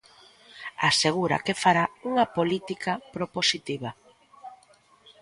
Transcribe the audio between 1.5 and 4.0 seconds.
fará unha política propositiva.